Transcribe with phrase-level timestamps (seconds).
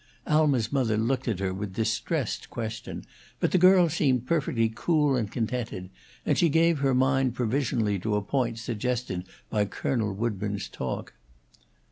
[0.25, 3.05] Alma's mother looked at her with distressed question,
[3.39, 5.91] but the girl seemed perfectly cool and contented;
[6.25, 11.13] and she gave her mind provisionally to a point suggested by Colonel Woodburn's talk.